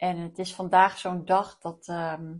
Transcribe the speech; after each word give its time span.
En 0.00 0.18
het 0.18 0.38
is 0.38 0.54
vandaag 0.54 0.98
zo'n 0.98 1.24
dag 1.24 1.58
dat 1.58 1.88
ehm, 1.88 2.34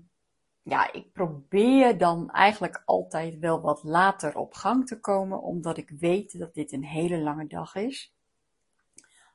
ja, 0.63 0.93
ik 0.93 1.13
probeer 1.13 1.99
dan 1.99 2.31
eigenlijk 2.31 2.83
altijd 2.85 3.39
wel 3.39 3.61
wat 3.61 3.83
later 3.83 4.37
op 4.37 4.55
gang 4.55 4.87
te 4.87 5.01
komen, 5.01 5.43
omdat 5.43 5.77
ik 5.77 5.93
weet 5.99 6.39
dat 6.39 6.55
dit 6.55 6.73
een 6.73 6.85
hele 6.85 7.19
lange 7.19 7.47
dag 7.47 7.75
is. 7.75 8.15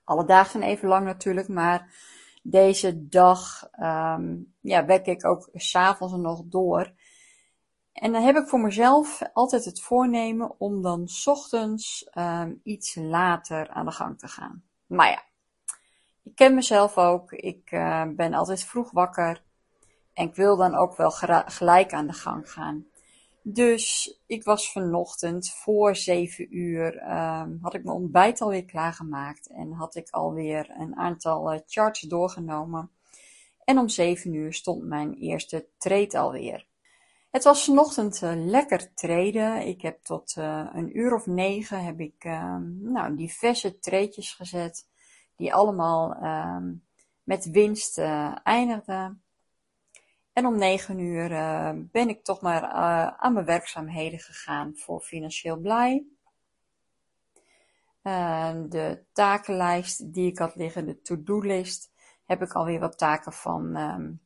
Alle 0.03 0.25
dagen 0.25 0.51
zijn 0.51 0.63
even 0.63 0.87
lang 0.87 1.05
natuurlijk, 1.05 1.47
maar 1.47 1.93
deze 2.43 3.07
dag 3.07 3.69
um, 3.79 4.53
ja, 4.61 4.85
werk 4.85 5.05
ik 5.05 5.25
ook 5.25 5.49
s'avonds 5.53 6.13
nog 6.13 6.41
door. 6.45 6.93
En 7.93 8.11
dan 8.11 8.23
heb 8.23 8.35
ik 8.35 8.47
voor 8.47 8.59
mezelf 8.59 9.21
altijd 9.33 9.65
het 9.65 9.81
voornemen 9.81 10.59
om 10.59 10.81
dan 10.81 11.07
ochtends 11.25 12.09
um, 12.13 12.59
iets 12.63 12.95
later 12.95 13.69
aan 13.69 13.85
de 13.85 13.91
gang 13.91 14.19
te 14.19 14.27
gaan. 14.27 14.63
Maar 14.85 15.09
ja, 15.09 15.23
ik 16.25 16.35
ken 16.35 16.53
mezelf 16.53 16.97
ook. 16.97 17.31
Ik 17.31 17.71
uh, 17.71 18.03
ben 18.15 18.33
altijd 18.33 18.63
vroeg 18.63 18.91
wakker. 18.91 19.43
En 20.13 20.27
ik 20.27 20.35
wil 20.35 20.57
dan 20.57 20.75
ook 20.75 20.95
wel 20.95 21.11
gelijk 21.45 21.93
aan 21.93 22.07
de 22.07 22.13
gang 22.13 22.51
gaan. 22.51 22.85
Dus 23.41 24.17
ik 24.25 24.43
was 24.43 24.71
vanochtend 24.71 25.49
voor 25.49 25.95
7 25.95 26.57
uur, 26.57 27.11
um, 27.11 27.59
had 27.61 27.73
ik 27.73 27.83
mijn 27.83 27.97
ontbijt 27.97 28.41
alweer 28.41 28.65
klaargemaakt. 28.65 29.47
En 29.47 29.71
had 29.71 29.95
ik 29.95 30.09
alweer 30.09 30.69
een 30.77 30.95
aantal 30.95 31.53
uh, 31.53 31.59
charts 31.65 32.01
doorgenomen. 32.01 32.89
En 33.63 33.77
om 33.77 33.89
7 33.89 34.33
uur 34.33 34.53
stond 34.53 34.83
mijn 34.83 35.13
eerste 35.13 35.67
trade 35.77 36.17
alweer. 36.17 36.67
Het 37.31 37.43
was 37.43 37.65
vanochtend 37.65 38.21
uh, 38.21 38.31
lekker 38.35 38.93
treden. 38.93 39.67
Ik 39.67 39.81
heb 39.81 40.03
tot 40.03 40.35
een 40.73 40.97
uur 40.97 41.13
of 41.13 41.25
negen 41.25 41.83
heb 41.83 41.99
ik 41.99 42.23
uh, 42.23 42.55
nou, 42.79 43.15
diverse 43.15 43.79
treetjes 43.79 44.33
gezet 44.33 44.87
die 45.35 45.53
allemaal 45.53 46.23
um, 46.23 46.83
met 47.23 47.49
winst 47.49 47.97
uh, 47.97 48.35
eindigden. 48.43 49.23
En 50.33 50.45
om 50.45 50.57
negen 50.57 50.99
uur 50.99 51.31
uh, 51.31 51.71
ben 51.75 52.09
ik 52.09 52.23
toch 52.23 52.41
maar 52.41 52.63
uh, 52.63 53.07
aan 53.07 53.33
mijn 53.33 53.45
werkzaamheden 53.45 54.19
gegaan 54.19 54.75
voor 54.75 55.01
Financieel 55.01 55.57
Blij. 55.57 56.05
de 58.69 59.03
takenlijst 59.13 60.13
die 60.13 60.31
ik 60.31 60.37
had 60.37 60.55
liggen, 60.55 60.85
de 60.85 61.01
to-do-list, 61.01 61.91
heb 62.25 62.41
ik 62.41 62.53
alweer 62.53 62.79
wat 62.79 62.97
taken 62.97 63.33
van 63.33 63.75
um, 63.75 64.21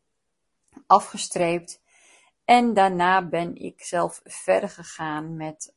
afgestreept. 0.88 1.81
En 2.45 2.73
daarna 2.73 3.27
ben 3.27 3.55
ik 3.55 3.83
zelf 3.83 4.21
verder 4.23 4.69
gegaan 4.69 5.35
met 5.35 5.73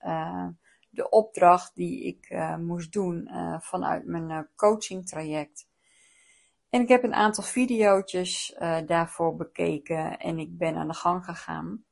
de 0.95 1.09
opdracht 1.09 1.75
die 1.75 2.03
ik 2.03 2.31
uh, 2.31 2.57
moest 2.57 2.93
doen 2.93 3.29
uh, 3.31 3.61
vanuit 3.61 4.07
mijn 4.07 4.31
uh, 4.31 4.39
coaching 4.57 5.07
traject. 5.07 5.69
En 6.71 6.81
ik 6.81 6.89
heb 6.89 7.03
een 7.03 7.15
aantal 7.15 7.45
video's 7.45 8.55
daarvoor 8.87 9.37
bekeken 9.37 10.19
en 10.19 10.39
ik 10.39 10.59
ben 10.59 10.77
aan 10.77 10.89
de 10.89 10.95
gang 10.95 11.25
gegaan. 11.25 11.85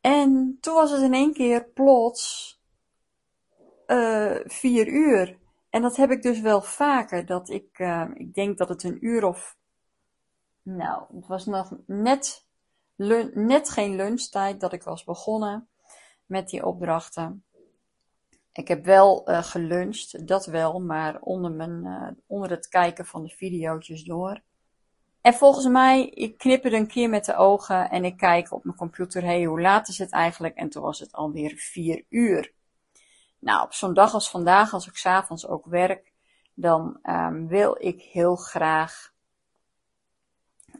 En 0.00 0.58
toen 0.60 0.74
was 0.74 0.90
het 0.90 1.02
in 1.02 1.14
één 1.14 1.32
keer 1.32 1.64
plots 1.64 2.56
vier 4.44 4.88
uur. 4.88 5.38
En 5.70 5.82
dat 5.82 5.96
heb 5.96 6.10
ik 6.10 6.22
dus 6.22 6.40
wel 6.40 6.62
vaker, 6.62 7.26
dat 7.26 7.48
ik, 7.48 7.78
ik 8.14 8.34
denk 8.34 8.58
dat 8.58 8.68
het 8.68 8.82
een 8.82 9.06
uur 9.06 9.24
of, 9.24 9.56
nou, 10.62 11.16
het 11.16 11.26
was 11.26 11.46
nog 11.46 11.76
net, 11.86 12.46
net 13.34 13.70
geen 13.70 13.96
lunchtijd 13.96 14.60
dat 14.60 14.72
ik 14.72 14.82
was 14.82 15.04
begonnen 15.04 15.68
met 16.28 16.48
die 16.48 16.66
opdrachten. 16.66 17.42
Ik 18.52 18.68
heb 18.68 18.84
wel 18.84 19.30
uh, 19.30 19.42
geluncht, 19.42 20.26
dat 20.26 20.46
wel, 20.46 20.80
maar 20.80 21.20
onder, 21.20 21.52
mijn, 21.52 21.84
uh, 21.84 22.08
onder 22.26 22.50
het 22.50 22.68
kijken 22.68 23.06
van 23.06 23.22
de 23.22 23.28
video's 23.28 24.04
door. 24.04 24.40
En 25.20 25.34
volgens 25.34 25.66
mij, 25.66 26.06
ik 26.06 26.38
knipper 26.38 26.72
een 26.72 26.86
keer 26.86 27.08
met 27.08 27.24
de 27.24 27.36
ogen 27.36 27.90
en 27.90 28.04
ik 28.04 28.16
kijk 28.16 28.52
op 28.52 28.64
mijn 28.64 28.76
computer, 28.76 29.22
hé, 29.22 29.44
hoe 29.44 29.60
laat 29.60 29.88
is 29.88 29.98
het 29.98 30.10
eigenlijk? 30.10 30.56
En 30.56 30.68
toen 30.68 30.82
was 30.82 30.98
het 30.98 31.12
alweer 31.12 31.52
vier 31.56 32.04
uur. 32.08 32.52
Nou, 33.38 33.64
op 33.64 33.72
zo'n 33.72 33.94
dag 33.94 34.14
als 34.14 34.30
vandaag, 34.30 34.72
als 34.72 34.86
ik 34.86 34.96
s'avonds 34.96 35.46
ook 35.46 35.66
werk, 35.66 36.12
dan 36.54 36.98
um, 37.02 37.48
wil 37.48 37.76
ik 37.78 38.02
heel 38.02 38.36
graag 38.36 39.12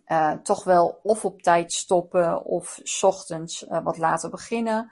uh, 0.06 0.32
toch 0.32 0.64
wel 0.64 1.00
of 1.02 1.24
op 1.24 1.42
tijd 1.42 1.72
stoppen 1.72 2.44
of 2.44 2.80
s 2.82 3.02
ochtends 3.02 3.66
wat 3.68 3.98
later 3.98 4.30
beginnen. 4.30 4.90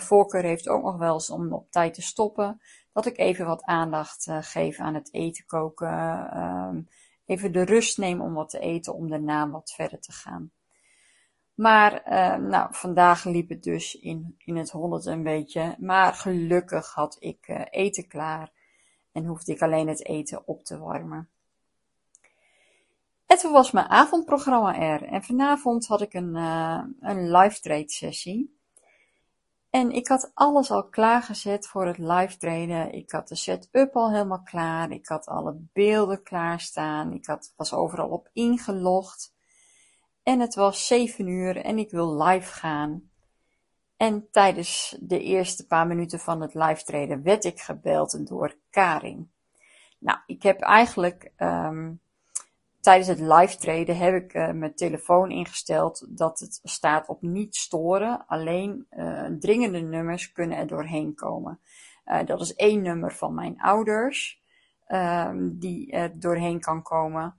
Voorkeur 0.00 0.42
heeft 0.42 0.68
ook 0.68 0.82
nog 0.82 0.96
wel 0.96 1.14
eens 1.14 1.30
om 1.30 1.52
op 1.52 1.70
tijd 1.70 1.94
te 1.94 2.02
stoppen. 2.02 2.60
Dat 2.92 3.06
ik 3.06 3.18
even 3.18 3.46
wat 3.46 3.64
aandacht 3.64 4.26
uh, 4.26 4.38
geef 4.40 4.78
aan 4.78 4.94
het 4.94 5.12
eten 5.12 5.44
koken. 5.46 5.88
Uh, 6.34 6.76
even 7.24 7.52
de 7.52 7.64
rust 7.64 7.98
neem 7.98 8.20
om 8.20 8.34
wat 8.34 8.50
te 8.50 8.58
eten, 8.58 8.94
om 8.94 9.10
daarna 9.10 9.50
wat 9.50 9.72
verder 9.72 10.00
te 10.00 10.12
gaan. 10.12 10.52
Maar 11.54 11.92
uh, 11.92 12.46
nou, 12.48 12.68
vandaag 12.70 13.24
liep 13.24 13.48
het 13.48 13.62
dus 13.62 13.94
in, 13.94 14.34
in 14.38 14.56
het 14.56 14.70
honderd 14.70 15.06
een 15.06 15.22
beetje. 15.22 15.76
Maar 15.78 16.14
gelukkig 16.14 16.92
had 16.92 17.16
ik 17.18 17.48
uh, 17.48 17.62
eten 17.70 18.08
klaar. 18.08 18.52
En 19.12 19.24
hoefde 19.24 19.52
ik 19.52 19.62
alleen 19.62 19.88
het 19.88 20.06
eten 20.06 20.46
op 20.46 20.64
te 20.64 20.78
warmen. 20.78 21.28
En 23.26 23.38
toen 23.38 23.52
was 23.52 23.70
mijn 23.70 23.88
avondprogramma 23.88 24.78
er. 24.78 25.02
En 25.02 25.22
vanavond 25.22 25.86
had 25.86 26.00
ik 26.00 26.14
een, 26.14 26.34
een 27.00 27.30
live 27.36 27.60
trade 27.60 27.90
sessie. 27.90 28.58
En 29.74 29.90
ik 29.90 30.08
had 30.08 30.30
alles 30.34 30.70
al 30.70 30.88
klaargezet 30.88 31.66
voor 31.66 31.86
het 31.86 31.98
live 31.98 32.36
trainen. 32.36 32.92
Ik 32.92 33.10
had 33.10 33.28
de 33.28 33.34
setup 33.34 33.96
al 33.96 34.10
helemaal 34.10 34.42
klaar. 34.42 34.90
Ik 34.90 35.06
had 35.06 35.26
alle 35.26 35.56
beelden 35.72 36.22
klaarstaan. 36.22 37.12
Ik 37.12 37.26
had, 37.26 37.52
was 37.56 37.72
overal 37.72 38.08
op 38.08 38.30
ingelogd. 38.32 39.34
En 40.22 40.40
het 40.40 40.54
was 40.54 40.86
7 40.86 41.26
uur 41.26 41.56
en 41.56 41.78
ik 41.78 41.90
wil 41.90 42.22
live 42.22 42.52
gaan. 42.52 43.10
En 43.96 44.28
tijdens 44.30 44.96
de 45.00 45.22
eerste 45.22 45.66
paar 45.66 45.86
minuten 45.86 46.18
van 46.18 46.40
het 46.40 46.54
live 46.54 46.84
trainen 46.84 47.22
werd 47.22 47.44
ik 47.44 47.60
gebeld 47.60 48.26
door 48.26 48.56
Karin. 48.70 49.32
Nou, 49.98 50.18
ik 50.26 50.42
heb 50.42 50.60
eigenlijk 50.60 51.32
um, 51.38 52.00
tijdens 52.84 53.08
het 53.08 53.20
live 53.20 53.56
treden 53.56 53.96
heb 53.96 54.14
ik 54.14 54.34
uh, 54.34 54.50
mijn 54.50 54.74
telefoon 54.74 55.30
ingesteld 55.30 56.06
dat 56.08 56.38
het 56.38 56.60
staat 56.62 57.08
op 57.08 57.22
niet 57.22 57.56
storen. 57.56 58.26
Alleen 58.26 58.86
uh, 58.90 59.26
dringende 59.38 59.80
nummers 59.80 60.32
kunnen 60.32 60.58
er 60.58 60.66
doorheen 60.66 61.14
komen. 61.14 61.60
Uh, 62.06 62.24
dat 62.24 62.40
is 62.40 62.54
één 62.54 62.82
nummer 62.82 63.12
van 63.12 63.34
mijn 63.34 63.60
ouders 63.60 64.42
ehm, 64.86 65.48
die 65.52 65.92
er 65.92 66.20
doorheen 66.20 66.60
kan 66.60 66.82
komen. 66.82 67.34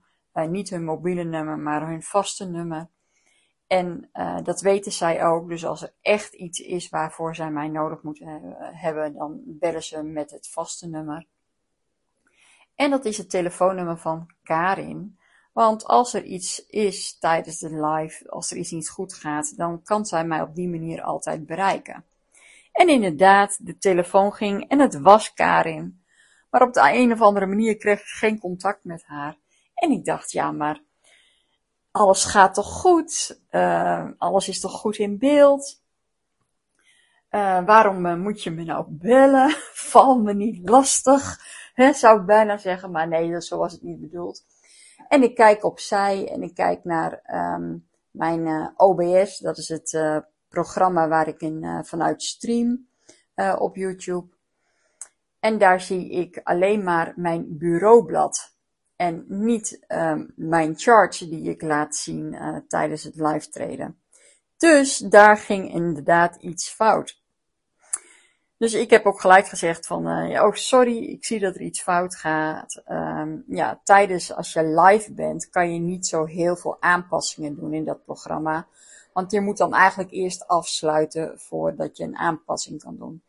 niet 0.48 0.70
hun 0.70 0.84
mobiele 0.84 1.24
nummer, 1.24 1.58
maar 1.58 1.88
hun 1.88 2.02
vaste 2.02 2.48
nummer. 2.48 2.88
En 3.66 4.10
dat 4.42 4.60
weten 4.60 4.92
zij 4.92 5.24
ook. 5.24 5.48
Dus 5.48 5.66
als 5.66 5.82
er 5.82 5.92
echt 6.00 6.34
iets 6.34 6.58
is 6.60 6.88
waarvoor 6.88 7.34
zij 7.34 7.50
mij 7.50 7.68
nodig 7.68 8.02
moeten 8.02 8.56
hebben, 8.58 9.12
dan 9.12 9.40
bellen 9.44 9.82
ze 9.82 10.02
met 10.02 10.30
het 10.30 10.48
vaste 10.48 10.88
nummer. 10.88 11.26
En 12.74 12.90
dat 12.90 13.04
is 13.04 13.18
het 13.18 13.30
telefoonnummer 13.30 13.98
van 13.98 14.30
Karin. 14.42 15.18
Want 15.56 15.84
als 15.84 16.14
er 16.14 16.24
iets 16.24 16.66
is 16.66 17.18
tijdens 17.18 17.58
de 17.58 17.86
live, 17.86 18.30
als 18.30 18.50
er 18.50 18.56
iets 18.56 18.70
niet 18.70 18.88
goed 18.88 19.14
gaat, 19.14 19.56
dan 19.56 19.82
kan 19.82 20.06
zij 20.06 20.24
mij 20.24 20.42
op 20.42 20.54
die 20.54 20.68
manier 20.68 21.02
altijd 21.02 21.46
bereiken. 21.46 22.04
En 22.72 22.88
inderdaad, 22.88 23.66
de 23.66 23.78
telefoon 23.78 24.32
ging 24.32 24.68
en 24.68 24.78
het 24.78 25.00
was 25.00 25.34
Karin. 25.34 26.04
Maar 26.50 26.62
op 26.62 26.72
de 26.72 26.80
een 26.92 27.12
of 27.12 27.20
andere 27.20 27.46
manier 27.46 27.76
kreeg 27.76 28.00
ik 28.00 28.06
geen 28.06 28.38
contact 28.38 28.84
met 28.84 29.04
haar. 29.06 29.36
En 29.74 29.90
ik 29.90 30.04
dacht, 30.04 30.32
ja, 30.32 30.52
maar 30.52 30.82
alles 31.90 32.24
gaat 32.24 32.54
toch 32.54 32.72
goed? 32.72 33.40
Uh, 33.50 34.08
alles 34.18 34.48
is 34.48 34.60
toch 34.60 34.72
goed 34.72 34.96
in 34.96 35.18
beeld? 35.18 35.82
Uh, 37.30 37.64
waarom 37.64 38.06
uh, 38.06 38.14
moet 38.14 38.42
je 38.42 38.50
me 38.50 38.64
nou 38.64 38.84
bellen? 38.88 39.50
Val 39.90 40.18
me 40.18 40.34
niet 40.34 40.68
lastig, 40.68 41.40
hè, 41.74 41.92
zou 41.92 42.20
ik 42.20 42.26
bijna 42.26 42.56
zeggen. 42.56 42.90
Maar 42.90 43.08
nee, 43.08 43.40
zo 43.42 43.58
was 43.58 43.72
het 43.72 43.82
niet 43.82 44.00
bedoeld. 44.00 44.44
En 45.08 45.22
ik 45.22 45.34
kijk 45.34 45.64
opzij 45.64 46.30
en 46.32 46.42
ik 46.42 46.54
kijk 46.54 46.84
naar 46.84 47.22
um, 47.56 47.88
mijn 48.10 48.46
uh, 48.46 48.68
OBS. 48.76 49.38
Dat 49.38 49.58
is 49.58 49.68
het 49.68 49.92
uh, 49.92 50.18
programma 50.48 51.08
waar 51.08 51.28
ik 51.28 51.40
in, 51.40 51.62
uh, 51.62 51.78
vanuit 51.82 52.22
stream 52.22 52.88
op 53.58 53.76
YouTube. 53.76 54.34
En 55.40 55.58
daar 55.58 55.80
zie 55.80 56.10
ik 56.10 56.40
alleen 56.42 56.84
maar 56.84 57.12
mijn 57.16 57.58
bureaublad. 57.58 58.54
En 58.96 59.24
niet 59.28 59.84
um, 59.88 60.32
mijn 60.36 60.78
charge 60.78 61.28
die 61.28 61.50
ik 61.50 61.62
laat 61.62 61.96
zien 61.96 62.38
tijdens 62.68 63.02
het 63.02 63.16
live 63.16 63.48
treden. 63.48 64.00
Dus 64.56 64.98
daar 64.98 65.36
ging 65.36 65.72
inderdaad 65.72 66.36
iets 66.36 66.68
fout. 66.68 67.25
Dus 68.58 68.74
ik 68.74 68.90
heb 68.90 69.06
ook 69.06 69.20
gelijk 69.20 69.46
gezegd 69.46 69.86
van, 69.86 70.08
uh, 70.08 70.42
oh 70.42 70.52
sorry, 70.52 70.96
ik 70.96 71.24
zie 71.24 71.40
dat 71.40 71.54
er 71.54 71.60
iets 71.60 71.82
fout 71.82 72.16
gaat. 72.16 72.82
Um, 72.88 73.44
ja, 73.48 73.80
tijdens 73.84 74.32
als 74.32 74.52
je 74.52 74.64
live 74.64 75.12
bent, 75.12 75.48
kan 75.48 75.72
je 75.72 75.78
niet 75.78 76.06
zo 76.06 76.24
heel 76.24 76.56
veel 76.56 76.76
aanpassingen 76.80 77.54
doen 77.54 77.72
in 77.72 77.84
dat 77.84 78.04
programma. 78.04 78.66
Want 79.12 79.30
je 79.30 79.40
moet 79.40 79.56
dan 79.56 79.74
eigenlijk 79.74 80.10
eerst 80.10 80.46
afsluiten 80.46 81.38
voordat 81.38 81.96
je 81.96 82.04
een 82.04 82.16
aanpassing 82.16 82.82
kan 82.82 82.96
doen. 82.96 83.22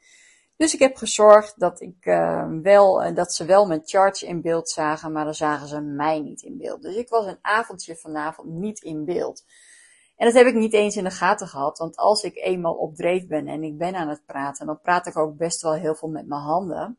Dus 0.57 0.73
ik 0.73 0.79
heb 0.79 0.95
gezorgd 0.95 1.59
dat, 1.59 1.81
ik, 1.81 2.05
uh, 2.05 2.47
wel, 2.61 3.13
dat 3.13 3.33
ze 3.33 3.45
wel 3.45 3.65
mijn 3.65 3.81
charts 3.85 4.23
in 4.23 4.41
beeld 4.41 4.69
zagen, 4.69 5.11
maar 5.11 5.25
dan 5.25 5.33
zagen 5.33 5.67
ze 5.67 5.81
mij 5.81 6.19
niet 6.19 6.41
in 6.41 6.57
beeld. 6.57 6.81
Dus 6.81 6.95
ik 6.95 7.09
was 7.09 7.25
een 7.25 7.39
avondje 7.41 7.95
vanavond 7.95 8.49
niet 8.49 8.81
in 8.81 9.05
beeld. 9.05 9.43
En 10.17 10.25
dat 10.25 10.35
heb 10.35 10.47
ik 10.47 10.55
niet 10.55 10.73
eens 10.73 10.95
in 10.95 11.03
de 11.03 11.11
gaten 11.11 11.47
gehad, 11.47 11.77
want 11.77 11.97
als 11.97 12.23
ik 12.23 12.35
eenmaal 12.35 12.73
op 12.73 12.95
dreef 12.95 13.27
ben 13.27 13.47
en 13.47 13.63
ik 13.63 13.77
ben 13.77 13.95
aan 13.95 14.09
het 14.09 14.25
praten, 14.25 14.65
dan 14.65 14.81
praat 14.81 15.07
ik 15.07 15.17
ook 15.17 15.37
best 15.37 15.61
wel 15.61 15.73
heel 15.73 15.95
veel 15.95 16.09
met 16.09 16.27
mijn 16.27 16.41
handen. 16.41 16.97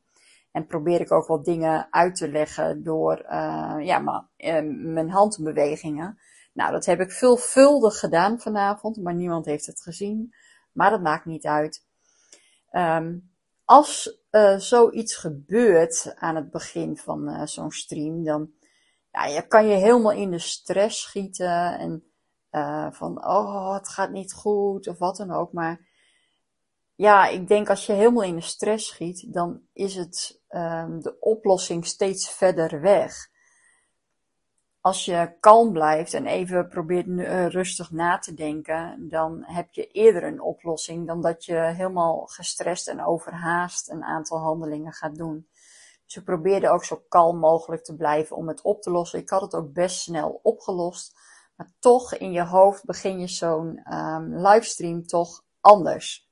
En 0.53 0.67
probeer 0.67 1.01
ik 1.01 1.13
ook 1.13 1.29
wel 1.29 1.43
dingen 1.43 1.87
uit 1.91 2.15
te 2.15 2.31
leggen 2.31 2.83
door 2.83 3.25
uh, 3.25 3.77
ja, 3.81 3.99
maar, 3.99 4.27
uh, 4.37 4.61
mijn 4.93 5.11
handbewegingen. 5.11 6.19
Nou, 6.53 6.73
dat 6.73 6.85
heb 6.85 7.01
ik 7.01 7.13
veelvuldig 7.13 7.99
gedaan 7.99 8.41
vanavond, 8.41 8.97
maar 8.97 9.15
niemand 9.15 9.45
heeft 9.45 9.67
het 9.67 9.83
gezien. 9.83 10.35
Maar 10.73 10.91
dat 10.91 11.03
maakt 11.03 11.25
niet 11.25 11.47
uit. 11.47 11.85
Um, 12.73 13.31
als 13.65 14.21
uh, 14.31 14.59
zoiets 14.59 15.17
gebeurt 15.17 16.15
aan 16.17 16.37
het 16.37 16.51
begin 16.51 16.97
van 16.97 17.49
zo'n 17.49 17.71
stream, 17.71 18.25
dan 18.25 18.51
ja, 19.13 19.25
je 19.25 19.47
kan 19.47 19.67
je 19.67 19.75
helemaal 19.75 20.13
in 20.13 20.31
de 20.31 20.39
stress 20.39 21.03
schieten 21.03 21.79
en 21.79 22.08
uh, 22.53 22.91
van, 22.91 23.27
oh, 23.27 23.75
het 23.75 23.89
gaat 23.89 24.11
niet 24.11 24.33
goed 24.33 24.89
of 24.89 24.99
wat 24.99 25.17
dan 25.17 25.31
ook. 25.31 25.53
Maar 25.53 25.87
ja, 26.95 27.27
ik 27.27 27.49
denk 27.49 27.69
als 27.71 27.87
je 27.87 27.93
helemaal 27.93 28.23
in 28.23 28.37
de 28.37 28.41
stress 28.41 28.87
schiet, 28.87 29.33
dan 29.33 29.61
is 29.73 29.95
het 29.95 30.41
um, 30.49 31.01
de 31.01 31.17
oplossing 31.21 31.87
steeds 31.87 32.31
verder 32.31 32.81
weg 32.81 33.31
als 34.81 35.05
je 35.05 35.37
kalm 35.41 35.73
blijft 35.73 36.15
en 36.15 36.27
even 36.27 36.69
probeert 36.69 37.07
uh, 37.07 37.47
rustig 37.47 37.91
na 37.91 38.19
te 38.19 38.35
denken, 38.35 39.09
dan 39.09 39.43
heb 39.47 39.73
je 39.73 39.87
eerder 39.87 40.25
een 40.25 40.41
oplossing 40.41 41.07
dan 41.07 41.23
dat 41.23 41.45
je 41.45 41.55
helemaal 41.55 42.27
gestrest 42.27 42.89
en 42.89 43.05
overhaast 43.05 43.91
een 43.91 44.05
aantal 44.05 44.39
handelingen 44.39 44.93
gaat 44.93 45.17
doen. 45.17 45.49
Dus 46.05 46.17
ik 46.17 46.25
probeerde 46.25 46.71
ook 46.71 46.85
zo 46.85 47.03
kalm 47.09 47.39
mogelijk 47.39 47.85
te 47.85 47.97
blijven 47.97 48.37
om 48.37 48.49
het 48.49 48.63
op 48.63 48.83
te 48.83 48.91
lossen. 48.91 49.19
Ik 49.19 49.29
had 49.29 49.41
het 49.41 49.55
ook 49.55 49.73
best 49.73 50.01
snel 50.01 50.41
opgelost, 50.43 51.19
maar 51.59 51.73
toch 51.79 52.15
in 52.15 52.33
je 52.33 52.45
hoofd 52.45 52.85
begin 52.85 53.21
je 53.21 53.29
zo'n 53.29 53.95
um, 53.95 54.47
livestream 54.47 55.07
toch 55.07 55.45
anders. 55.61 56.29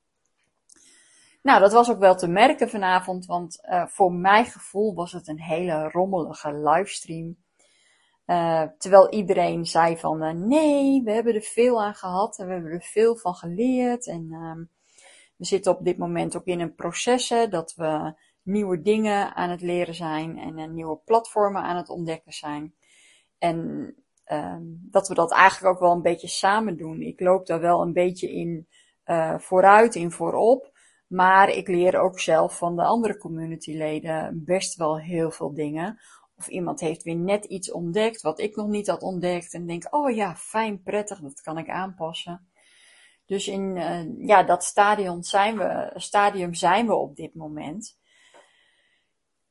Nou, 1.42 1.60
dat 1.60 1.72
was 1.72 1.90
ook 1.90 1.98
wel 1.98 2.16
te 2.16 2.28
merken 2.28 2.68
vanavond, 2.68 3.26
want 3.26 3.58
uh, 3.62 3.86
voor 3.86 4.12
mijn 4.12 4.44
gevoel 4.44 4.94
was 4.94 5.12
het 5.12 5.28
een 5.28 5.40
hele 5.40 5.88
rommelige 5.88 6.52
livestream. 6.52 7.36
Uh, 8.26 8.62
terwijl 8.78 9.10
iedereen 9.10 9.66
zei 9.66 9.96
van 9.96 10.22
uh, 10.22 10.30
nee, 10.30 11.02
we 11.02 11.12
hebben 11.12 11.34
er 11.34 11.42
veel 11.42 11.82
aan 11.82 11.94
gehad 11.94 12.38
en 12.38 12.46
we 12.46 12.52
hebben 12.52 12.72
er 12.72 12.82
veel 12.82 13.16
van 13.16 13.34
geleerd. 13.34 14.06
En 14.06 14.28
uh, 14.30 14.66
we 15.36 15.44
zitten 15.44 15.72
op 15.72 15.84
dit 15.84 15.98
moment 15.98 16.36
ook 16.36 16.46
in 16.46 16.60
een 16.60 16.74
proces 16.74 17.28
dat 17.50 17.74
we 17.74 18.14
nieuwe 18.42 18.82
dingen 18.82 19.34
aan 19.34 19.50
het 19.50 19.60
leren 19.60 19.94
zijn 19.94 20.38
en 20.38 20.74
nieuwe 20.74 20.98
platformen 21.04 21.62
aan 21.62 21.76
het 21.76 21.88
ontdekken 21.88 22.32
zijn. 22.32 22.74
En 23.38 23.94
ehm, 24.26 24.62
dat 24.66 25.08
we 25.08 25.14
dat 25.14 25.32
eigenlijk 25.32 25.74
ook 25.74 25.80
wel 25.80 25.92
een 25.92 26.02
beetje 26.02 26.28
samen 26.28 26.76
doen. 26.76 27.00
Ik 27.00 27.20
loop 27.20 27.46
daar 27.46 27.60
wel 27.60 27.82
een 27.82 27.92
beetje 27.92 28.32
in 28.32 28.66
uh, 29.06 29.38
vooruit, 29.38 29.94
in 29.94 30.10
voorop. 30.10 30.74
Maar 31.06 31.48
ik 31.48 31.68
leer 31.68 32.00
ook 32.00 32.20
zelf 32.20 32.58
van 32.58 32.76
de 32.76 32.82
andere 32.82 33.16
communityleden 33.16 34.42
best 34.44 34.76
wel 34.76 34.98
heel 34.98 35.30
veel 35.30 35.54
dingen 35.54 35.98
of 36.36 36.48
iemand 36.48 36.80
heeft 36.80 37.02
weer 37.02 37.16
net 37.16 37.44
iets 37.44 37.72
ontdekt 37.72 38.20
wat 38.20 38.40
ik 38.40 38.56
nog 38.56 38.68
niet 38.68 38.86
had 38.86 39.02
ontdekt. 39.02 39.54
En 39.54 39.66
denk, 39.66 39.94
oh 39.94 40.14
ja, 40.14 40.36
fijn, 40.36 40.82
prettig, 40.82 41.20
dat 41.20 41.40
kan 41.40 41.58
ik 41.58 41.68
aanpassen. 41.68 42.48
Dus 43.26 43.48
in 43.48 43.76
uh, 43.76 44.26
ja, 44.26 44.42
dat 44.42 44.64
stadium 44.64 45.22
zijn, 45.22 45.58
we, 45.58 45.92
stadium 45.94 46.54
zijn 46.54 46.86
we 46.86 46.94
op 46.94 47.16
dit 47.16 47.34
moment. 47.34 47.98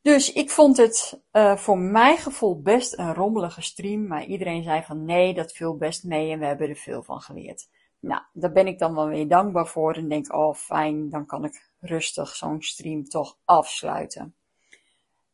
Dus 0.05 0.33
ik 0.33 0.49
vond 0.49 0.77
het 0.77 1.21
uh, 1.31 1.55
voor 1.55 1.77
mijn 1.77 2.17
gevoel 2.17 2.61
best 2.61 2.97
een 2.97 3.13
rommelige 3.13 3.61
stream. 3.61 4.07
Maar 4.07 4.25
iedereen 4.25 4.63
zei 4.63 4.83
van 4.83 5.05
nee, 5.05 5.33
dat 5.33 5.51
viel 5.51 5.77
best 5.77 6.03
mee 6.03 6.31
en 6.31 6.39
we 6.39 6.45
hebben 6.45 6.69
er 6.69 6.75
veel 6.75 7.03
van 7.03 7.21
geleerd. 7.21 7.69
Nou, 7.99 8.21
daar 8.33 8.51
ben 8.51 8.67
ik 8.67 8.79
dan 8.79 8.95
wel 8.95 9.07
weer 9.07 9.27
dankbaar 9.27 9.67
voor 9.67 9.93
en 9.93 10.09
denk, 10.09 10.33
oh 10.33 10.53
fijn, 10.53 11.09
dan 11.09 11.25
kan 11.25 11.45
ik 11.45 11.69
rustig 11.79 12.35
zo'n 12.35 12.61
stream 12.61 13.03
toch 13.03 13.37
afsluiten. 13.45 14.35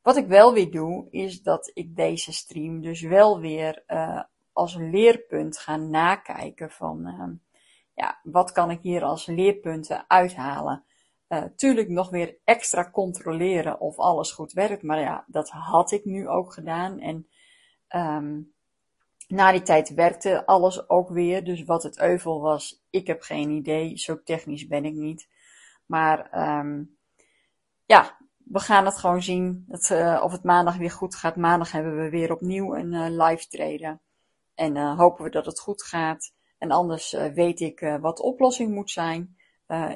Wat 0.01 0.15
ik 0.15 0.27
wel 0.27 0.53
weer 0.53 0.71
doe, 0.71 1.07
is 1.09 1.41
dat 1.41 1.71
ik 1.74 1.95
deze 1.95 2.33
stream 2.33 2.81
dus 2.81 3.01
wel 3.01 3.39
weer 3.39 3.83
uh, 3.88 4.21
als 4.53 4.75
leerpunt 4.75 5.57
ga 5.57 5.75
nakijken 5.75 6.71
van, 6.71 7.07
uh, 7.07 7.51
ja, 7.95 8.19
wat 8.24 8.51
kan 8.51 8.71
ik 8.71 8.79
hier 8.81 9.03
als 9.03 9.25
leerpunten 9.25 10.06
uithalen? 10.07 10.83
Uh, 11.31 11.43
tuurlijk 11.55 11.89
nog 11.89 12.09
weer 12.09 12.37
extra 12.43 12.89
controleren 12.91 13.79
of 13.79 13.97
alles 13.97 14.31
goed 14.31 14.51
werkt, 14.51 14.83
maar 14.83 14.99
ja, 14.99 15.25
dat 15.27 15.49
had 15.49 15.91
ik 15.91 16.05
nu 16.05 16.27
ook 16.27 16.53
gedaan. 16.53 16.99
En 16.99 17.27
um, 17.89 18.53
na 19.27 19.51
die 19.51 19.61
tijd 19.61 19.93
werkte 19.93 20.45
alles 20.45 20.89
ook 20.89 21.09
weer, 21.09 21.43
dus 21.43 21.63
wat 21.63 21.83
het 21.83 21.99
euvel 21.99 22.41
was, 22.41 22.83
ik 22.89 23.07
heb 23.07 23.21
geen 23.21 23.49
idee, 23.49 23.97
zo 23.97 24.23
technisch 24.23 24.67
ben 24.67 24.85
ik 24.85 24.93
niet. 24.93 25.29
Maar 25.85 26.49
um, 26.59 26.97
ja, 27.85 28.17
we 28.37 28.59
gaan 28.59 28.85
het 28.85 28.97
gewoon 28.97 29.23
zien. 29.23 29.65
Dat, 29.67 29.89
uh, 29.89 30.21
of 30.23 30.31
het 30.31 30.43
maandag 30.43 30.77
weer 30.77 30.91
goed 30.91 31.15
gaat. 31.15 31.35
Maandag 31.35 31.71
hebben 31.71 31.97
we 32.03 32.09
weer 32.09 32.31
opnieuw 32.31 32.75
een 32.75 32.93
uh, 32.93 33.25
live 33.25 33.47
treden. 33.47 34.01
En 34.55 34.95
hopen 34.95 35.23
we 35.23 35.29
dat 35.29 35.45
het 35.45 35.59
goed 35.59 35.83
gaat. 35.83 36.33
En 36.57 36.71
anders 36.71 37.11
weet 37.33 37.59
ik 37.59 37.97
wat 38.01 38.17
de 38.17 38.23
oplossing 38.23 38.73
moet 38.73 38.91
zijn. 38.91 39.35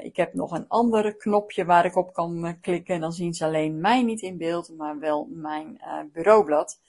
Ik 0.02 0.16
heb 0.16 0.34
nog 0.34 0.50
een 0.50 0.68
ander 0.68 1.16
knopje 1.16 1.64
waar 1.64 1.84
ik 1.84 1.96
op 1.96 2.12
kan 2.12 2.58
klikken. 2.60 2.94
En 2.94 3.00
dan 3.00 3.12
zien 3.12 3.34
ze 3.34 3.44
alleen 3.44 3.80
mij 3.80 4.02
niet 4.02 4.22
in 4.22 4.38
beeld, 4.38 4.76
maar 4.76 4.98
wel 4.98 5.28
mijn 5.30 5.80
bureaublad. 6.12 6.80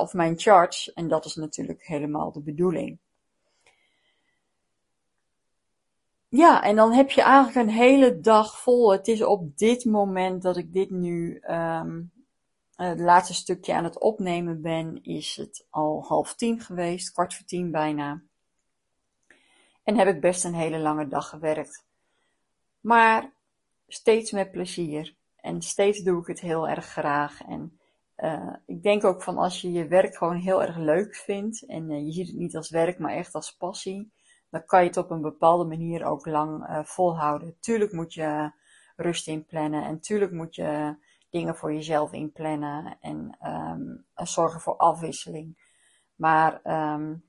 of 0.00 0.12
mijn 0.12 0.38
charts. 0.38 0.92
En 0.92 1.08
dat 1.08 1.24
is 1.24 1.34
natuurlijk 1.34 1.86
helemaal 1.86 2.32
de 2.32 2.42
bedoeling. 2.42 2.98
Ja, 6.28 6.62
en 6.62 6.76
dan 6.76 6.92
heb 6.92 7.10
je 7.10 7.22
eigenlijk 7.22 7.68
een 7.68 7.74
hele 7.74 8.20
dag 8.20 8.60
vol. 8.60 8.92
Het 8.92 9.08
is 9.08 9.22
op 9.22 9.58
dit 9.58 9.84
moment 9.84 10.42
dat 10.42 10.56
ik 10.56 10.72
dit 10.72 10.90
nu, 10.90 11.40
um, 11.50 12.12
het 12.74 13.00
laatste 13.00 13.34
stukje 13.34 13.74
aan 13.74 13.84
het 13.84 13.98
opnemen 13.98 14.62
ben, 14.62 15.02
is 15.02 15.36
het 15.36 15.66
al 15.70 16.04
half 16.06 16.34
tien 16.34 16.60
geweest, 16.60 17.12
kwart 17.12 17.34
voor 17.34 17.46
tien 17.46 17.70
bijna. 17.70 18.22
En 19.82 19.96
heb 19.98 20.08
ik 20.08 20.20
best 20.20 20.44
een 20.44 20.54
hele 20.54 20.78
lange 20.78 21.08
dag 21.08 21.28
gewerkt. 21.28 21.84
Maar 22.86 23.32
steeds 23.86 24.30
met 24.30 24.50
plezier. 24.50 25.14
En 25.36 25.62
steeds 25.62 26.02
doe 26.02 26.20
ik 26.20 26.26
het 26.26 26.40
heel 26.40 26.68
erg 26.68 26.86
graag. 26.86 27.42
En 27.42 27.78
uh, 28.16 28.54
ik 28.66 28.82
denk 28.82 29.04
ook 29.04 29.22
van 29.22 29.38
als 29.38 29.60
je 29.60 29.72
je 29.72 29.86
werk 29.86 30.16
gewoon 30.16 30.36
heel 30.36 30.62
erg 30.62 30.76
leuk 30.76 31.14
vindt. 31.14 31.66
En 31.66 31.90
uh, 31.90 32.04
je 32.04 32.12
ziet 32.12 32.26
het 32.26 32.36
niet 32.36 32.56
als 32.56 32.70
werk, 32.70 32.98
maar 32.98 33.14
echt 33.14 33.34
als 33.34 33.56
passie 33.56 34.14
dan 34.50 34.64
kan 34.66 34.80
je 34.80 34.86
het 34.86 34.96
op 34.96 35.10
een 35.10 35.20
bepaalde 35.20 35.64
manier 35.64 36.04
ook 36.04 36.26
lang 36.26 36.68
uh, 36.68 36.84
volhouden. 36.84 37.56
Tuurlijk 37.60 37.92
moet 37.92 38.14
je 38.14 38.50
rust 38.96 39.26
inplannen 39.26 39.84
en 39.84 40.00
tuurlijk 40.00 40.32
moet 40.32 40.54
je 40.54 40.96
dingen 41.30 41.56
voor 41.56 41.72
jezelf 41.72 42.12
inplannen 42.12 42.96
en 43.00 43.38
um, 43.46 44.04
zorgen 44.14 44.60
voor 44.60 44.76
afwisseling. 44.76 45.58
Maar 46.14 46.60
um, 46.94 47.24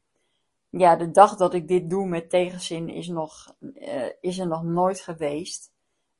ja, 0.69 0.95
de 0.95 1.11
dag 1.11 1.35
dat 1.35 1.53
ik 1.53 1.67
dit 1.67 1.89
doe 1.89 2.07
met 2.07 2.29
tegenzin 2.29 2.89
is, 2.89 3.07
nog, 3.07 3.55
uh, 3.59 4.09
is 4.21 4.39
er 4.39 4.47
nog 4.47 4.63
nooit 4.63 4.99
geweest. 4.99 5.71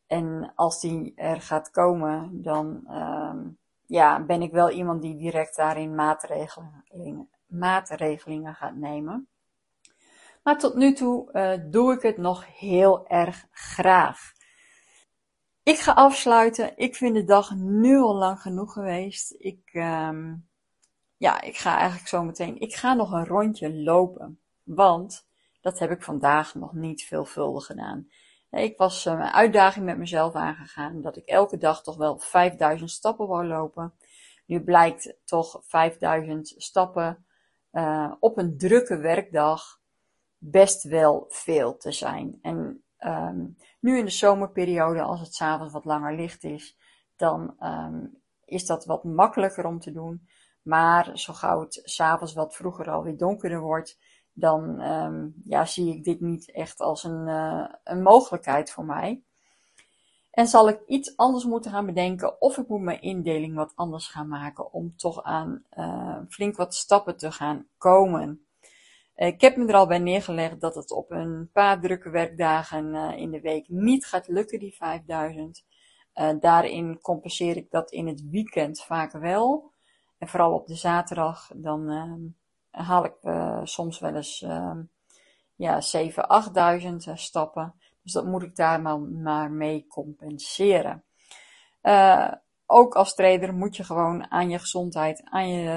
En 0.07 0.51
als 0.55 0.79
die 0.79 1.15
er 1.15 1.41
gaat 1.41 1.71
komen, 1.71 2.41
dan 2.41 2.87
um, 2.91 3.57
ja, 3.85 4.23
ben 4.25 4.41
ik 4.41 4.51
wel 4.51 4.69
iemand 4.69 5.01
die 5.01 5.17
direct 5.17 5.55
daarin 5.55 5.95
maatregelingen, 5.95 7.29
maatregelingen 7.45 8.55
gaat 8.55 8.75
nemen. 8.75 9.27
Maar 10.43 10.57
tot 10.57 10.75
nu 10.75 10.93
toe 10.93 11.29
uh, 11.33 11.71
doe 11.71 11.93
ik 11.93 12.01
het 12.01 12.17
nog 12.17 12.57
heel 12.59 13.07
erg 13.07 13.47
graag. 13.51 14.35
Ik 15.63 15.77
ga 15.77 15.91
afsluiten. 15.91 16.77
Ik 16.77 16.95
vind 16.95 17.15
de 17.15 17.23
dag 17.23 17.55
nu 17.55 17.97
al 17.97 18.15
lang 18.15 18.41
genoeg 18.41 18.73
geweest. 18.73 19.35
Ik, 19.37 19.69
um, 19.73 20.46
ja, 21.17 21.41
ik 21.41 21.57
ga 21.57 21.77
eigenlijk 21.77 22.07
zo 22.07 22.24
meteen. 22.24 22.59
Ik 22.59 22.75
ga 22.75 22.93
nog 22.93 23.12
een 23.12 23.25
rondje 23.25 23.74
lopen. 23.74 24.39
Want 24.63 25.27
dat 25.62 25.79
heb 25.79 25.91
ik 25.91 26.03
vandaag 26.03 26.55
nog 26.55 26.74
niet 26.74 27.03
veelvuldig 27.03 27.65
gedaan. 27.65 28.09
Ik 28.51 28.77
was 28.77 29.05
uh, 29.05 29.17
mijn 29.17 29.31
uitdaging 29.31 29.86
met 29.86 29.97
mezelf 29.97 30.36
aangegaan 30.36 31.01
dat 31.01 31.17
ik 31.17 31.25
elke 31.25 31.57
dag 31.57 31.83
toch 31.83 31.97
wel 31.97 32.19
5000 32.19 32.91
stappen 32.91 33.27
wou 33.27 33.45
lopen. 33.45 33.93
Nu 34.45 34.63
blijkt 34.63 35.15
toch 35.25 35.62
5000 35.63 36.53
stappen 36.57 37.25
uh, 37.71 38.13
op 38.19 38.38
een 38.38 38.57
drukke 38.57 38.97
werkdag 38.97 39.79
best 40.38 40.83
wel 40.83 41.25
veel 41.29 41.77
te 41.77 41.91
zijn. 41.91 42.39
En 42.41 42.83
um, 43.00 43.57
nu 43.79 43.97
in 43.97 44.05
de 44.05 44.12
zomerperiode, 44.12 45.01
als 45.01 45.19
het 45.19 45.33
s'avonds 45.33 45.74
wat 45.74 45.86
langer 45.86 46.15
licht 46.15 46.43
is, 46.43 46.77
dan 47.15 47.55
um, 47.59 48.21
is 48.45 48.65
dat 48.65 48.86
wat 48.86 49.03
makkelijker 49.03 49.65
om 49.65 49.79
te 49.79 49.91
doen. 49.91 50.27
Maar 50.67 51.17
zo 51.17 51.33
gauw 51.33 51.59
het 51.59 51.81
s'avonds 51.83 52.33
wat 52.33 52.55
vroeger 52.55 52.89
alweer 52.89 53.17
donkerder 53.17 53.59
wordt, 53.59 53.97
dan 54.33 54.81
um, 54.81 55.33
ja, 55.45 55.65
zie 55.65 55.95
ik 55.95 56.03
dit 56.03 56.19
niet 56.19 56.51
echt 56.51 56.79
als 56.79 57.03
een, 57.03 57.27
uh, 57.27 57.65
een 57.83 58.01
mogelijkheid 58.01 58.71
voor 58.71 58.86
mij. 58.86 59.21
En 60.31 60.47
zal 60.47 60.69
ik 60.69 60.81
iets 60.86 61.17
anders 61.17 61.45
moeten 61.45 61.71
gaan 61.71 61.86
bedenken 61.86 62.41
of 62.41 62.57
ik 62.57 62.67
moet 62.67 62.81
mijn 62.81 63.01
indeling 63.01 63.55
wat 63.55 63.71
anders 63.75 64.07
gaan 64.07 64.27
maken 64.27 64.74
om 64.74 64.95
toch 64.95 65.24
aan 65.24 65.63
uh, 65.77 66.17
flink 66.29 66.55
wat 66.55 66.75
stappen 66.75 67.17
te 67.17 67.31
gaan 67.31 67.67
komen. 67.77 68.47
Ik 69.15 69.41
heb 69.41 69.55
me 69.55 69.67
er 69.67 69.75
al 69.75 69.88
bij 69.88 70.00
neergelegd 70.00 70.62
dat 70.62 70.75
het 70.75 70.91
op 70.91 71.12
een 71.12 71.50
paar 71.53 71.79
drukke 71.81 72.09
werkdagen 72.09 72.93
uh, 72.93 73.17
in 73.17 73.31
de 73.31 73.41
week 73.41 73.69
niet 73.69 74.05
gaat 74.05 74.27
lukken, 74.27 74.59
die 74.59 74.75
5000. 74.75 75.65
Uh, 76.15 76.29
daarin 76.39 77.00
compenseer 77.01 77.57
ik 77.57 77.71
dat 77.71 77.91
in 77.91 78.07
het 78.07 78.29
weekend 78.29 78.81
vaak 78.81 79.12
wel. 79.12 79.75
En 80.17 80.27
vooral 80.27 80.53
op 80.53 80.67
de 80.67 80.75
zaterdag, 80.75 81.50
dan 81.55 81.91
uh, 81.91 82.83
haal 82.86 83.05
ik 83.05 83.15
uh, 83.21 83.59
soms 83.63 84.00
wel 84.00 84.15
eens 84.15 84.41
uh, 84.41 84.77
ja, 85.55 85.81
7.000, 85.97 86.81
8.000 86.81 86.95
stappen. 87.13 87.74
Dus 88.03 88.13
dat 88.13 88.25
moet 88.25 88.43
ik 88.43 88.55
daar 88.55 88.81
maar, 88.81 89.00
maar 89.00 89.51
mee 89.51 89.88
compenseren. 89.88 91.03
ook 92.65 92.95
als 92.95 93.15
trader 93.15 93.53
moet 93.53 93.75
je 93.75 93.83
gewoon 93.83 94.31
aan 94.31 94.50
je 94.50 94.59
gezondheid, 94.59 95.21
aan, 95.24 95.50
je, 95.50 95.69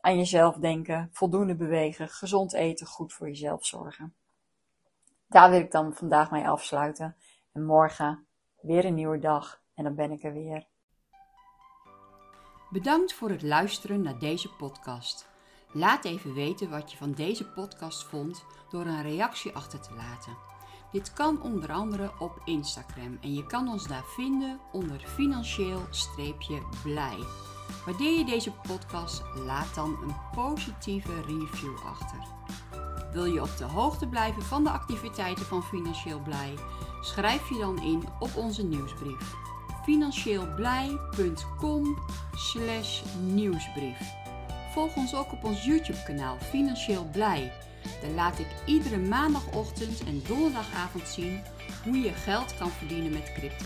aan 0.00 0.16
jezelf 0.16 0.56
denken, 0.56 1.08
voldoende 1.12 1.54
bewegen, 1.56 2.08
gezond 2.08 2.52
eten, 2.52 2.86
goed 2.86 3.12
voor 3.12 3.28
jezelf 3.28 3.66
zorgen. 3.66 4.14
Daar 5.28 5.50
wil 5.50 5.60
ik 5.60 5.70
dan 5.70 5.94
vandaag 5.94 6.30
mee 6.30 6.48
afsluiten. 6.48 7.16
En 7.52 7.64
morgen 7.64 8.26
weer 8.60 8.84
een 8.84 8.94
nieuwe 8.94 9.18
dag 9.18 9.60
en 9.74 9.84
dan 9.84 9.94
ben 9.94 10.10
ik 10.10 10.24
er 10.24 10.32
weer. 10.32 10.66
Bedankt 12.72 13.12
voor 13.12 13.30
het 13.30 13.42
luisteren 13.42 14.02
naar 14.02 14.18
deze 14.18 14.48
podcast. 14.48 15.28
Laat 15.72 16.04
even 16.04 16.34
weten 16.34 16.70
wat 16.70 16.90
je 16.90 16.96
van 16.96 17.12
deze 17.12 17.44
podcast 17.44 18.04
vond 18.04 18.44
door 18.70 18.86
een 18.86 19.02
reactie 19.02 19.54
achter 19.54 19.80
te 19.80 19.94
laten. 19.94 20.36
Dit 20.92 21.12
kan 21.12 21.42
onder 21.42 21.72
andere 21.72 22.10
op 22.18 22.40
Instagram 22.44 23.18
en 23.20 23.34
je 23.34 23.46
kan 23.46 23.68
ons 23.68 23.86
daar 23.86 24.04
vinden 24.04 24.60
onder 24.72 24.98
financieel-blij. 24.98 27.18
Waardeer 27.84 28.18
je 28.18 28.24
deze 28.24 28.52
podcast, 28.52 29.22
laat 29.34 29.74
dan 29.74 29.98
een 30.02 30.14
positieve 30.34 31.20
review 31.20 31.76
achter. 31.86 32.18
Wil 33.12 33.24
je 33.24 33.42
op 33.42 33.56
de 33.56 33.64
hoogte 33.64 34.06
blijven 34.06 34.42
van 34.42 34.64
de 34.64 34.70
activiteiten 34.70 35.44
van 35.44 35.62
Financieel 35.62 36.20
Blij? 36.20 36.54
Schrijf 37.00 37.48
je 37.48 37.58
dan 37.58 37.82
in 37.82 38.02
op 38.18 38.36
onze 38.36 38.64
nieuwsbrief 38.64 39.41
financieelblij.com 39.84 41.98
slash 42.34 43.02
nieuwsbrief. 43.20 43.98
Volg 44.72 44.96
ons 44.96 45.14
ook 45.14 45.32
op 45.32 45.44
ons 45.44 45.64
YouTube 45.64 46.02
kanaal 46.02 46.36
Financieel 46.38 47.08
Blij. 47.12 47.52
Daar 48.00 48.10
laat 48.10 48.38
ik 48.38 48.46
iedere 48.66 48.98
maandagochtend 48.98 50.04
en 50.04 50.22
donderdagavond 50.26 51.08
zien 51.08 51.40
hoe 51.84 52.00
je 52.00 52.12
geld 52.12 52.56
kan 52.58 52.70
verdienen 52.70 53.12
met 53.12 53.32
crypto. 53.32 53.64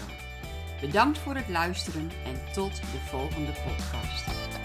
Bedankt 0.80 1.18
voor 1.18 1.34
het 1.34 1.48
luisteren 1.48 2.10
en 2.24 2.52
tot 2.52 2.76
de 2.76 2.98
volgende 3.10 3.52
podcast. 3.52 4.55